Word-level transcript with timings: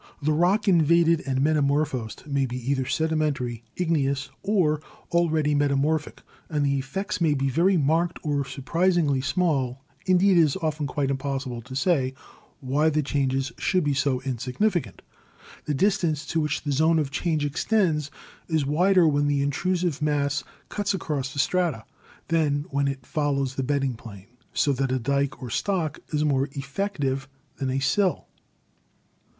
The 0.19 0.33
rock 0.33 0.67
invaded 0.67 1.21
and 1.27 1.41
metamorphosed 1.43 2.25
may 2.25 2.47
be 2.47 2.57
either 2.71 2.87
sedimentary, 2.87 3.63
igneous, 3.75 4.31
or 4.41 4.81
al 5.13 5.29
ready 5.29 5.53
metamorphic, 5.53 6.23
and 6.49 6.65
the 6.65 6.79
effects 6.79 7.21
may 7.21 7.35
be 7.35 7.49
very 7.51 7.77
marked 7.77 8.17
or 8.23 8.43
surprisingly 8.43 9.21
small; 9.21 9.83
indeed, 10.07 10.39
it 10.39 10.41
is 10.41 10.55
often 10.59 10.87
quite 10.87 11.11
impossible 11.11 11.61
to 11.61 11.75
say 11.75 12.15
why 12.61 12.89
the 12.89 13.03
changes 13.03 13.51
should 13.59 13.83
be 13.83 13.93
so 13.93 14.21
insignificant. 14.23 15.03
The 15.65 15.75
distance 15.75 16.25
to 16.25 16.39
which 16.39 16.63
the 16.63 16.71
zone 16.71 16.97
of 16.97 17.11
change 17.11 17.45
extends 17.45 18.09
is 18.47 18.65
wider 18.65 19.07
when 19.07 19.27
the 19.27 19.43
intrusive 19.43 20.01
mass 20.01 20.43
cuts 20.69 20.95
across 20.95 21.31
the 21.31 21.37
strata 21.37 21.85
than 22.29 22.65
when 22.71 22.87
it 22.87 23.05
follows 23.05 23.53
the 23.53 23.61
bedding 23.61 23.93
plane, 23.93 24.29
so 24.51 24.73
that 24.73 24.91
a 24.91 24.97
dyke 24.97 25.43
or 25.43 25.51
stock 25.51 25.99
is 26.11 26.25
more 26.25 26.49
effective 26.55 27.27
than 27.57 27.69
a 27.69 27.77
sill. 27.79 28.25